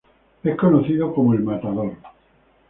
[0.43, 1.93] Es conocido como "El Matador".